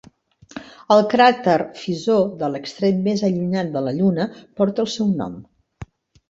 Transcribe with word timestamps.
El 0.93 1.01
cràter 1.11 1.57
Fizeau 1.81 2.25
de 2.39 2.49
l'extrem 2.53 3.05
més 3.09 3.21
allunyat 3.29 3.71
de 3.77 3.85
la 3.89 3.95
Lluna 3.99 4.27
porta 4.63 4.87
el 4.87 4.91
seu 4.97 5.13
nom. 5.23 5.39